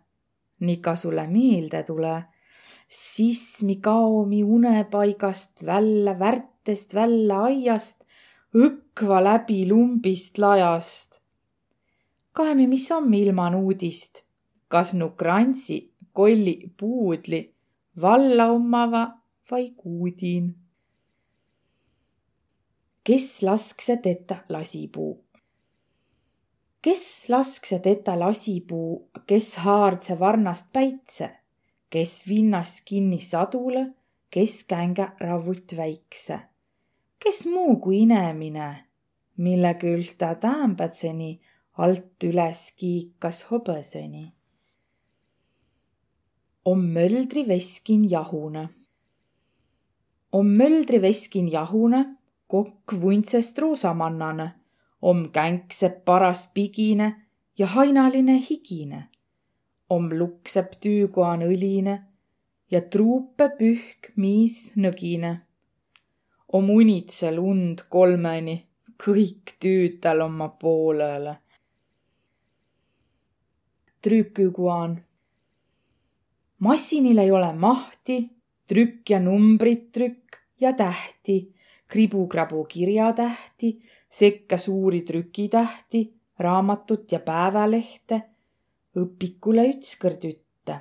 nika 0.60 0.96
sulle 0.96 1.28
meelde 1.28 1.84
tule, 1.84 2.24
siis 2.94 3.64
mi 3.66 3.76
kaomi 3.82 4.44
unepaigast 4.44 5.66
välja, 5.66 6.14
värtest 6.20 6.94
välja 6.94 7.40
aiast, 7.50 8.04
õkva 8.54 9.24
läbi 9.24 9.64
lumbist 9.70 10.38
lajast. 10.38 11.22
kaemi, 12.34 12.68
mis 12.68 12.92
on 12.92 13.14
ilman 13.14 13.56
uudist 13.56 14.24
kas 14.74 14.94
nu 14.98 15.10
krantsi, 15.10 15.78
kolli, 16.18 16.56
puudli 16.80 17.42
valla 18.02 18.48
omava 18.52 19.04
vai 19.52 19.68
kuudin. 19.78 20.48
kes 23.04 23.42
laskse 23.42 23.98
teta 23.98 24.38
lasipuu? 24.50 25.14
kes 26.82 27.04
laskse 27.30 27.80
teta 27.80 28.18
lasipuu, 28.20 29.10
kes 29.28 29.56
haardse 29.66 30.18
varnast 30.20 30.74
päitse, 30.74 31.30
kes 31.94 32.24
vinnas 32.28 32.80
kinni 32.82 33.20
sadule, 33.22 33.84
kes 34.34 34.64
kängä 34.66 35.12
ravut 35.22 35.76
väikse, 35.78 36.40
kes 37.22 37.46
muu 37.46 37.76
kui 37.84 38.02
inemine, 38.08 38.70
mille 39.38 39.74
küll 39.82 40.16
ta 40.18 40.34
täämbatseni 40.36 41.34
alt 41.78 42.26
üles 42.30 42.72
kiikas 42.78 43.46
hobõseni 43.52 44.32
om 46.66 46.80
möldriveskin 46.80 48.10
jahune. 48.10 48.70
om 50.32 50.48
möldriveskin 50.48 51.52
jahune, 51.52 52.18
kokk 52.48 52.94
vuntsest 53.02 53.60
roosamannane, 53.60 54.52
om 55.02 55.30
känksepp 55.30 56.06
paras 56.06 56.48
pigine 56.54 57.28
ja 57.58 57.68
hainaline 57.68 58.40
higine. 58.50 59.10
Om 59.90 60.10
luksepp 60.14 60.80
tüügoan 60.82 61.44
õline 61.46 61.96
ja 62.72 62.82
truupe 62.82 63.50
pühk 63.60 64.14
miis 64.16 64.76
nõgine. 64.76 65.42
om 66.54 66.70
unitsel 66.70 67.40
und 67.40 67.82
kolmeni, 67.90 68.68
kõik 68.98 69.56
tüütäl 69.60 70.22
oma 70.22 70.50
poolele. 70.50 71.38
trüküguan 74.02 75.02
massinil 76.64 77.18
ei 77.18 77.32
ole 77.32 77.54
mahti, 77.54 78.18
trükk 78.68 79.10
ja 79.10 79.20
numbrit 79.20 79.92
trükk 79.92 80.38
ja 80.60 80.74
tähti, 80.74 81.54
kribu-krabu 81.88 82.64
kirjatähti, 82.64 83.80
sekka 84.10 84.58
suuri 84.58 85.02
trükitähti, 85.02 86.14
raamatut 86.40 87.12
ja 87.12 87.20
päevalehte, 87.20 88.22
õpikule 88.96 89.68
ütskõrd 89.74 90.26
ütte. 90.30 90.80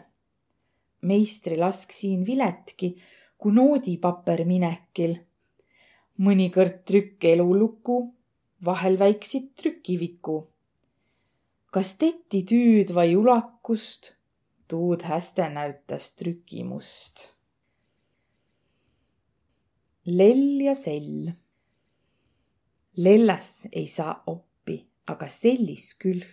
meistri 1.02 1.56
lask 1.58 1.92
siin 1.92 2.24
viletki, 2.26 2.96
kui 3.38 3.52
noodipaber 3.52 4.44
minekil. 4.46 5.18
mõnikõrd 6.18 6.82
trükk 6.84 7.24
elulugu, 7.24 8.14
vahel 8.64 8.98
väiksit 8.98 9.54
trükiviku. 9.56 10.46
kas 11.72 11.96
tetti 11.96 12.44
tüüd 12.44 12.94
vai 12.94 13.14
ulakust 13.16 14.12
tuud 14.72 15.02
häste 15.04 15.44
näütas 15.52 16.14
trükimust. 16.16 17.28
lell 20.06 20.60
ja 20.64 20.74
sell. 20.74 21.32
lellas 22.96 23.66
ei 23.72 23.86
saa 23.86 24.14
oppi, 24.26 24.78
aga 25.06 25.28
sellis 25.28 25.90
küll. 26.00 26.24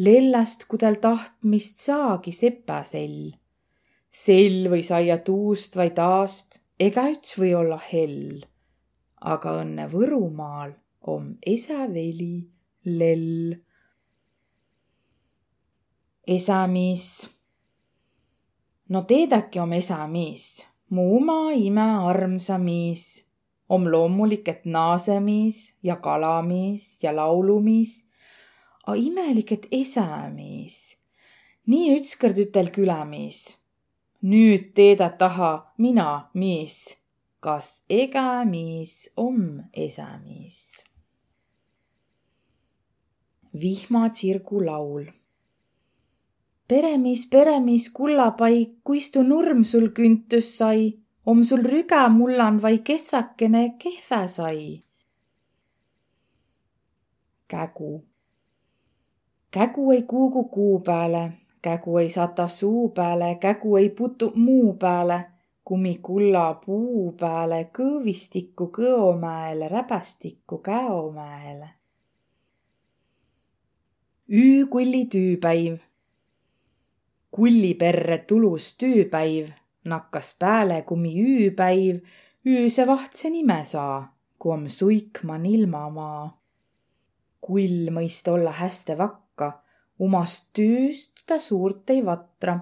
Lellast, 0.00 0.64
kui 0.68 0.80
tal 0.80 0.96
tahtmist 1.00 1.82
saagi 1.84 2.32
sepäsell. 2.32 3.32
sell 4.10 4.66
või 4.70 4.82
saia 4.82 5.18
tuust 5.22 5.76
vai 5.76 5.90
taast, 5.94 6.60
ega 6.80 7.04
üts 7.12 7.36
või 7.38 7.54
olla 7.54 7.80
hell. 7.92 8.44
aga 9.20 9.58
õnne 9.62 9.88
Võrumaal 9.92 10.72
om 11.00 11.36
esäveli 11.46 12.48
lell. 12.84 13.60
esämiis 16.26 17.06
no 18.90 19.02
teedäki 19.02 19.60
om 19.60 19.72
esämiis, 19.72 20.66
mu 20.90 21.16
uma 21.16 21.52
ime 21.52 21.88
armsamiis. 22.10 23.26
om 23.70 23.84
loomulik, 23.86 24.48
et 24.48 24.64
naasemiis 24.64 25.76
ja 25.82 25.94
kalamiis 26.02 26.98
ja 27.02 27.12
laulumiis, 27.16 28.04
a 28.90 28.94
imelik, 28.96 29.52
et 29.52 29.66
esämiis. 29.72 30.96
nii 31.66 31.96
ütskõrd 31.98 32.38
ütel 32.46 32.70
külämiis. 32.74 33.56
nüüd 34.22 34.72
teedä 34.74 35.10
taha 35.18 35.52
mina, 35.78 36.30
miis, 36.34 36.96
kas 37.40 37.84
egämiis 37.88 39.12
om 39.16 39.62
esämiis. 39.72 40.84
vihmatsirgu 43.60 44.66
laul 44.66 45.04
peremees, 46.70 47.26
peremees, 47.26 47.88
kullapai, 47.90 48.76
kuistu 48.86 49.22
nurm 49.26 49.64
sul 49.64 49.88
küntüs 49.96 50.52
sai, 50.58 50.92
om 51.26 51.42
sul 51.44 51.64
rüga 51.66 52.04
mullan 52.08 52.62
vai 52.62 52.78
kesväkene 52.78 53.64
kehvä 53.78 54.26
sai? 54.26 54.82
kägu. 57.50 58.09
Kägu 59.50 59.90
ei 59.92 60.02
kuugu 60.02 60.44
kuu 60.44 60.80
pääle, 60.80 61.32
kägu 61.62 61.98
ei 61.98 62.10
sata 62.10 62.48
suu 62.48 62.88
pääle, 62.88 63.34
kägu 63.34 63.76
ei 63.76 63.90
putu 63.90 64.32
muu 64.34 64.74
pääle, 64.74 65.26
kumi 65.64 65.98
kulla 66.02 66.54
puu 66.54 67.12
pääle, 67.12 67.70
kõõvistikku 67.78 68.70
kõomäele, 68.78 69.68
räbastikku 69.68 70.58
käomäele. 70.58 71.68
öökulli 74.30 75.08
tüüpäiv. 75.12 75.78
Kulliperre 77.30 78.18
tulus 78.18 78.76
tüüpäiv, 78.78 79.50
nakkas 79.84 80.36
pääle 80.38 80.82
kumi 80.82 81.14
üüpäiv, 81.22 82.00
üüse 82.46 82.86
vahtse 82.86 83.30
nime 83.30 83.64
saa, 83.64 84.14
kui 84.38 84.52
om 84.52 84.68
suikman 84.68 85.46
ilmamaa. 85.46 86.40
kull 87.40 87.88
mõist 87.90 88.28
olla 88.28 88.52
häste 88.52 88.98
vakka, 88.98 89.29
umast 90.06 90.50
tüüst 90.56 91.24
ta 91.26 91.38
suurt 91.38 91.90
ei 91.94 92.00
vatra, 92.06 92.56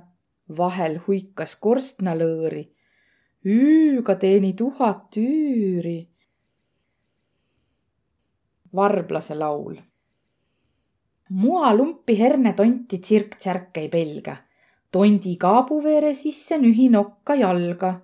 vahel 0.59 0.99
huikas 1.07 1.55
korstnalõõri. 1.65 2.65
Üüga 3.47 4.19
teeni 4.19 4.55
tuhat 4.57 5.17
üüri. 5.17 6.09
varblase 8.75 9.35
laul. 9.35 9.77
mua 11.31 11.73
lumpi 11.77 12.19
herne 12.19 12.53
tonti 12.53 12.99
tsirk-tsärk 12.99 13.77
ei 13.81 13.89
pelga 13.89 14.37
tondi 14.91 15.37
kaabuveere 15.37 16.15
sisse 16.15 16.59
nühi 16.59 16.89
nokka 16.89 17.35
jalga. 17.35 18.01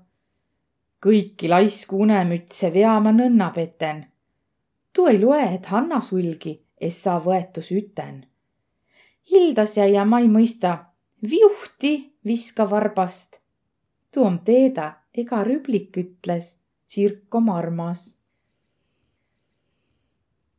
kõiki 1.04 1.48
laisku 1.52 1.98
unemütse 2.00 2.70
veama 2.72 3.12
nõnna 3.12 3.50
peten. 3.54 4.04
tuu 4.92 5.06
ei 5.06 5.18
loe, 5.20 5.42
et 5.54 5.66
Hanna 5.66 6.00
sulgi, 6.00 6.60
es 6.80 7.02
saa 7.02 7.18
võetus 7.20 7.70
üten. 7.72 8.24
Hildas 9.30 9.76
jäi 9.76 9.92
ja 9.92 10.04
ma 10.04 10.20
ei 10.20 10.28
mõista. 10.28 10.78
viuhti 11.30 12.16
viska 12.24 12.70
varbast. 12.70 13.36
tuu 14.12 14.24
om 14.24 14.38
teedä, 14.38 14.92
ega 15.14 15.44
rüblik 15.44 15.96
ütles, 15.96 16.58
tsirk 16.86 17.34
om 17.34 17.48
armas. 17.48 18.18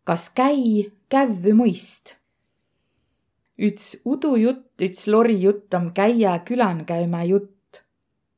kas 0.04 0.30
käi 0.30 0.92
kävvü 1.10 1.54
mõist? 1.54 2.16
üts 3.58 4.02
udujutt, 4.06 4.82
üts 4.82 5.08
lorijutt 5.08 5.74
om 5.74 5.92
käia 5.94 6.40
külän 6.40 6.86
käümä 6.86 7.24
jutt. 7.24 7.84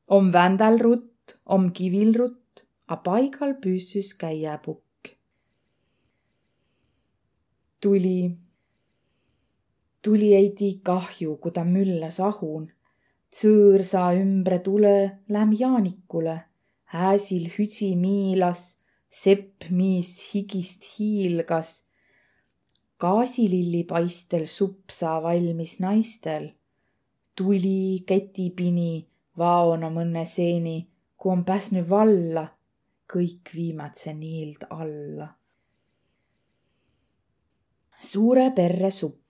om 0.06 0.32
vändälrutt, 0.32 1.38
om 1.46 1.72
kivilrutt, 1.72 2.64
a 2.86 2.96
paigal 2.96 3.54
püssüs 3.54 4.14
käiäpukk. 4.14 5.16
tuli, 7.80 8.36
tuli 10.02 10.34
ei 10.34 10.50
tii 10.58 10.80
kahju, 10.82 11.36
ku 11.42 11.50
ta 11.50 11.64
müllas 11.64 12.20
ahun. 12.20 12.68
Tsõõrsa 13.34 14.04
ümbre 14.16 14.58
tule 14.64 14.96
läm 15.28 15.50
Jaanikule, 15.60 16.36
hääsil 16.94 17.50
hüdsi 17.56 17.92
miilas, 17.96 18.80
sepp 19.08 19.68
miis 19.70 20.16
higist 20.30 20.84
hiilgas 20.94 21.88
gaasilillipaistel 22.98 24.46
supp 24.46 24.90
saa 24.90 25.22
valmis 25.22 25.80
naistel. 25.80 26.50
tuli 27.36 28.02
ketipini, 28.06 29.06
vaona 29.38 29.90
mõnne 29.94 30.24
seeni, 30.26 30.88
kui 31.16 31.30
on 31.32 31.44
pääsnud 31.46 31.86
valla, 31.90 32.48
kõik 33.12 33.52
viimatse 33.54 34.14
niild 34.14 34.66
alla. 34.70 35.28
suure 38.00 38.50
perre 38.56 38.90
supp. 38.90 39.27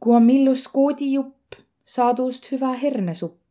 Kui 0.00 0.16
on 0.16 0.24
millus 0.24 0.66
koodijupp, 0.68 1.54
saadust 1.84 2.50
hüva 2.52 2.72
hernesupp. 2.82 3.42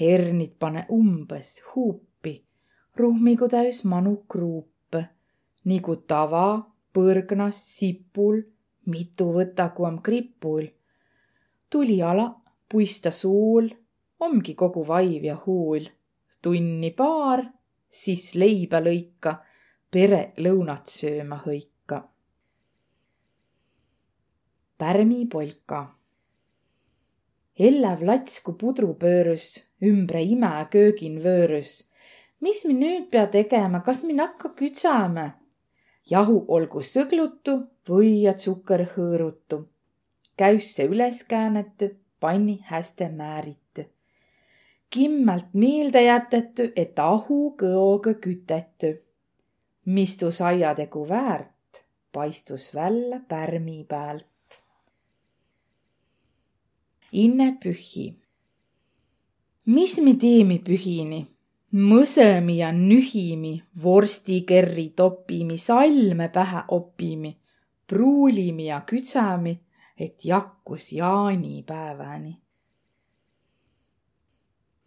hernit 0.00 0.54
pane 0.58 0.84
umbes 0.94 1.62
huupi, 1.74 2.44
ruhmigu 2.96 3.48
täis 3.48 3.84
manu 3.84 4.16
kruupe, 4.30 5.00
nagu 5.64 5.96
tava 5.96 6.44
põrgnas 6.94 7.58
sipul, 7.76 8.40
mitu 8.86 9.32
võtaku 9.34 9.86
om 9.90 9.98
kripul. 10.02 10.68
tuli 11.70 12.02
ala, 12.02 12.28
puista 12.68 13.10
suul, 13.10 13.68
omgi 14.20 14.54
kogu 14.54 14.86
vaiv 14.86 15.24
ja 15.24 15.36
huul. 15.46 15.88
tunni 16.42 16.90
paar, 16.90 17.42
siis 17.90 18.34
leiba 18.34 18.80
lõika, 18.80 19.34
pere 19.90 20.32
lõunat 20.38 20.86
sööma 20.86 21.42
hõika. 21.44 21.77
Pärmi 24.78 25.26
polka. 25.26 25.86
ellev 27.58 28.02
latsku 28.02 28.52
pudru 28.52 28.94
pöörus, 28.94 29.46
ümbre 29.82 30.22
ime 30.22 30.66
köögin 30.70 31.16
vöörus. 31.24 31.88
mis 32.40 32.64
mi 32.64 32.74
nüüd 32.74 33.08
pea 33.10 33.26
tegema, 33.26 33.80
kas 33.82 34.02
min 34.02 34.18
hakka 34.18 34.52
kütsama? 34.60 35.24
jahu 36.10 36.44
olgu 36.48 36.84
sõglutu 36.92 37.56
või 37.88 38.12
ja 38.22 38.36
tsukker 38.38 38.84
hõõrutu. 38.94 39.58
käüsse 40.36 40.86
üles 40.86 41.24
käänetü, 41.24 41.90
panni 42.20 42.60
häste 42.70 43.08
määritu. 43.08 43.82
kimmalt 44.90 45.54
meelde 45.54 46.02
jätetü, 46.02 46.72
et 46.76 46.98
ahu 46.98 47.56
kõoga 47.58 48.14
kütetü. 48.14 48.94
mis 49.84 50.16
tu 50.16 50.30
saia 50.30 50.74
tegu 50.74 51.08
väärt, 51.08 51.84
paistus 52.12 52.74
välja 52.74 53.20
pärmi 53.28 53.84
pealt. 53.88 54.37
Inne 57.12 57.58
pühi. 57.62 58.14
mis 59.66 59.98
me 60.00 60.14
teeme 60.14 60.58
pühini? 60.58 61.26
mõsõmi 61.72 62.58
ja 62.58 62.72
nühimi, 62.72 63.62
vorstikerri 63.82 64.90
topimi, 64.96 65.58
salme 65.58 66.28
pähe 66.32 66.62
opimi, 66.68 67.36
pruulimi 67.86 68.66
ja 68.68 68.80
kütsami, 68.80 69.58
et 69.98 70.24
jakkus 70.24 70.92
jaanipäevani. 70.92 72.40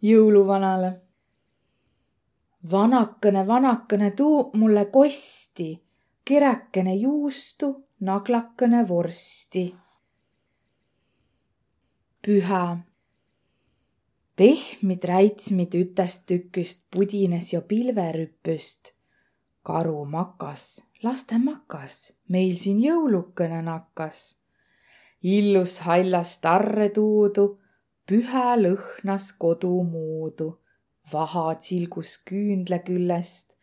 jõuluvanale. 0.02 1.00
vanakene, 2.70 3.46
vanakene, 3.46 4.10
tuu 4.10 4.50
mulle 4.54 4.84
kosti, 4.86 5.82
kerekene 6.24 6.94
juustu, 6.94 7.86
naglakene 8.00 8.88
vorsti. 8.88 9.74
Püha 12.22 12.78
pehmid 14.38 15.04
räitsmid 15.10 15.72
ütest 15.74 16.28
tüküst 16.28 16.84
pudines 16.90 17.52
jo 17.52 17.60
pilverüpüst. 17.70 18.92
karu 19.62 20.04
makas, 20.04 20.82
laste 21.02 21.38
makas, 21.38 22.14
meil 22.28 22.54
siin 22.62 22.78
jõulukene 22.84 23.58
nakkas. 23.66 24.38
illus 25.22 25.80
hallas 25.86 26.36
tarre 26.40 26.88
tuudu, 26.94 27.58
pühä 28.06 28.54
lõhnas 28.64 29.26
kodu 29.38 29.82
muudu. 29.82 30.48
vaha 31.12 31.54
tsilgus 31.58 32.22
küünle 32.28 32.78
küljest, 32.86 33.56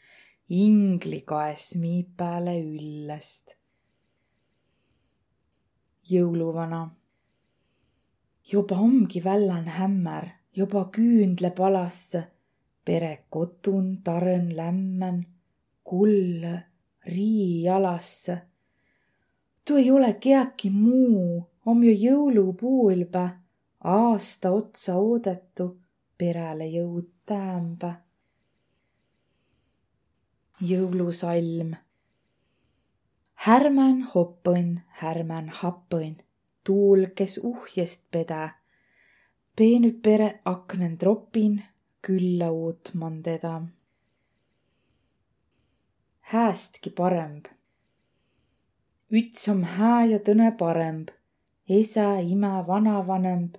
ingli 0.50 1.22
kaes 1.22 1.76
miipääle 1.76 2.60
üllest. 2.60 3.56
jõuluvana 6.12 6.98
juba 8.51 8.75
ongi 8.75 9.23
vällan 9.23 9.65
hämmer 9.65 10.39
juba 10.55 10.89
küünlepalasse, 10.93 12.23
pere 12.85 13.13
kotun 13.29 13.99
tarõn 14.03 14.49
lämmän, 14.57 15.25
kull 15.83 16.45
rii 17.05 17.63
jalasse. 17.63 18.41
tuu 19.65 19.77
ei 19.77 19.91
ole 19.91 20.13
kiäki 20.13 20.69
muu, 20.69 21.43
om 21.65 21.83
ju 21.83 21.93
jõulupuulpä, 21.93 23.29
aasta 23.83 24.51
otsa 24.51 24.95
oodetu, 24.95 25.79
perele 26.17 26.65
jõud 26.65 27.09
täämbä. 27.25 27.93
jõulusalm. 30.62 31.75
härmän 33.33 34.07
hoppõn, 34.15 34.79
härmän 34.88 35.49
happõn, 35.49 36.17
tuul, 36.63 37.06
kes 37.15 37.39
uhjest 37.43 38.08
peda 38.12 38.60
peenüq 39.60 39.98
pere 40.00 40.28
aknõn 40.48 40.93
tropin 40.98 41.58
küllä 42.02 42.48
uutman 42.50 43.17
teda. 43.24 43.62
häästki 46.32 46.89
paremb. 46.89 47.45
üts 49.12 49.50
om 49.52 49.63
hää 49.63 50.06
ja 50.06 50.19
tõne 50.19 50.52
paremb, 50.62 51.10
esä, 51.69 52.19
imä, 52.19 52.67
vanavanemb. 52.67 53.56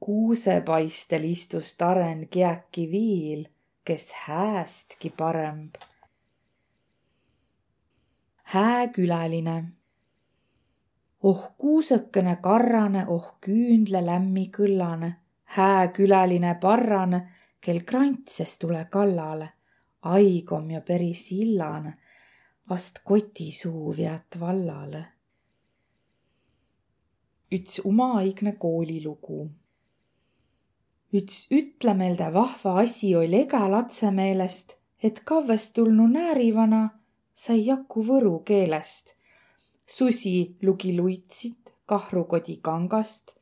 kuusepaistel 0.00 1.24
istus 1.24 1.76
taren 1.76 2.26
kiäki 2.28 2.90
viil, 2.90 3.46
kes 3.84 4.12
häästki 4.12 5.10
paremb. 5.10 5.74
hääküläline 8.42 9.64
oh 11.24 11.44
kuusõkene 11.58 12.36
karrane, 12.44 13.06
oh 13.08 13.36
küünle 13.40 14.02
lämmi 14.04 14.50
kõllane, 14.52 15.10
hääküläline 15.56 16.54
parrane, 16.60 17.20
kel 17.64 17.80
krantses 17.88 18.58
tule 18.60 18.82
kallale, 18.92 19.48
aig 20.12 20.52
om 20.52 20.68
jo 20.70 20.82
peris 20.84 21.30
illane, 21.32 21.94
vast 22.68 23.00
kotisuu 23.04 23.96
viät 23.96 24.40
vallale. 24.40 25.04
üts 27.54 27.80
umaigne 27.84 28.52
koolilugu. 28.58 29.50
üts 31.14 31.46
ütlemelde 31.50 32.32
vahva 32.34 32.78
asi 32.82 33.14
oll' 33.16 33.40
ega 33.40 33.70
latse 33.70 34.10
meelest, 34.10 34.76
et 35.02 35.20
kavvest 35.24 35.74
tulnu 35.74 36.06
näärivana 36.06 36.88
sai 37.32 37.66
jaku 37.66 38.02
võru 38.04 38.38
keelest 38.44 39.14
susi 39.86 40.56
lugi 40.62 40.96
luitsit 40.96 41.72
kahrukodi 41.86 42.56
kangast. 42.62 43.36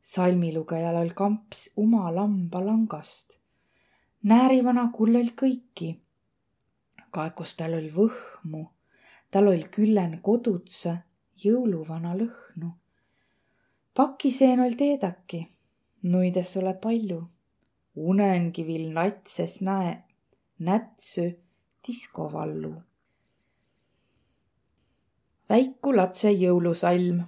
salmilugejal 0.00 0.96
oll' 0.96 1.14
kamps 1.14 1.60
uma 1.76 2.10
lamba 2.14 2.60
langast. 2.66 3.38
näärivana 4.22 4.84
kullõl 4.96 5.30
kõiki. 5.40 5.88
kaekus 7.14 7.56
tal 7.56 7.74
oll' 7.78 7.94
võhmu, 7.98 8.62
tal 9.30 9.48
oll' 9.52 9.68
küllen 9.74 10.20
kodutse 10.22 10.92
jõuluvana 11.44 12.14
lõhnu. 12.20 12.70
pakiseen 13.94 14.60
oll' 14.60 14.78
teedäki, 14.82 15.40
nuides 16.02 16.56
ole 16.56 16.74
palju. 16.74 17.20
unenkivil 17.96 18.92
natses 18.94 19.60
näe, 19.60 19.92
nätsü 20.58 21.26
diskovallu 21.86 22.74
väiku 25.50 25.96
latse 25.96 26.30
jõulusalm. 26.30 27.22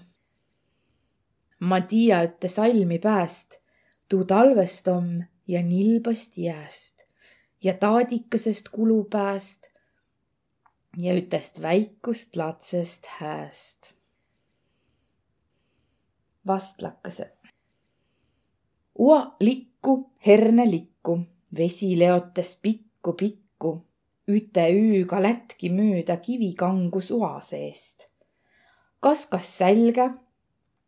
ma 1.61 1.80
tiia 1.90 2.22
ütte 2.26 2.48
salmi 2.48 2.98
pääst, 2.98 3.58
tuu 4.08 4.24
talvest 4.24 4.88
om 4.88 5.08
ja 5.46 5.62
nilbast 5.62 6.38
jääst 6.38 7.02
ja 7.62 7.74
taadikesest 7.74 8.68
kulupääst 8.68 9.66
ja 11.02 11.14
ütest 11.18 11.62
väikust 11.62 12.37
latsest 12.37 13.06
hääst. 13.18 13.94
vastlakõsed. 16.46 17.35
Ua 18.98 19.37
likku, 19.40 20.11
herne 20.26 20.70
likku, 20.70 21.18
vesi 21.56 21.98
leotes 21.98 22.54
pikku-pikku, 22.62 23.74
üte 24.28 24.64
üüga 24.70 25.22
lätki 25.22 25.70
mööda 25.70 26.16
kivikangus 26.16 27.11
ua 27.11 27.40
seest. 27.40 28.12
Kaskas 29.02 29.52
sälge, 29.58 30.10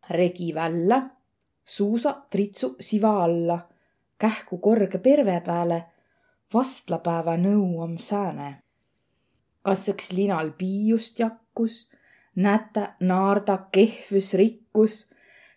regi 0.09 0.53
vällä, 0.55 1.01
suusa 1.65 2.15
tritsu 2.29 2.75
siva 2.79 3.23
alla, 3.23 3.59
kähku 4.17 4.57
korge 4.57 4.97
perve 4.97 5.41
pääle, 5.45 5.83
vastlapäeva 6.53 7.35
nõu 7.37 7.81
om 7.83 7.97
sääne 7.99 8.53
kas 9.65 9.89
üks 9.89 10.11
linal 10.13 10.51
piiust 10.57 11.19
jakkus, 11.19 11.87
nätä 12.35 12.93
naarda 12.99 13.57
kehvüs 13.71 14.33
rikkus, 14.37 15.09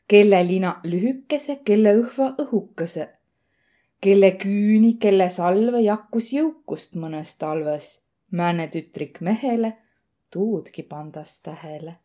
kelle 0.09 0.41
lina 0.47 0.79
lühükese, 0.85 1.59
kelle 1.65 1.93
õhva 2.01 2.31
õhukese, 2.45 3.09
kelle 4.01 4.33
küüni, 4.41 4.95
kelle 5.03 5.29
salve 5.29 5.83
jakkus 5.85 6.33
jõukust 6.33 6.97
mõnes 6.97 7.37
talves, 7.39 7.99
määne 8.31 8.69
tütrik 8.73 9.21
mehele, 9.21 9.75
tuudki 10.33 10.83
pandas 10.89 11.41
tähele. 11.45 11.99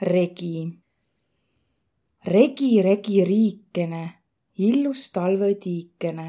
Regi. 0.00 0.80
regi, 2.24 2.82
regi 2.82 3.24
riikene, 3.24 4.04
illus 4.56 5.10
talvetiikene 5.12 6.26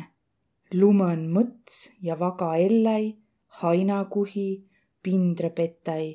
lumõn 0.73 1.25
mõts 1.31 1.95
ja 2.01 2.15
vaga 2.19 2.55
elläi, 2.57 3.15
hainakuhi, 3.61 4.65
pindrepetäi. 5.01 6.13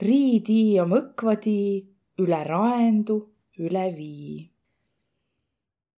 riitii 0.00 0.80
om 0.80 0.92
õkva 0.92 1.36
tii, 1.36 1.84
üle 2.18 2.42
raendu, 2.44 3.20
üle 3.58 3.86
vii 3.96 4.53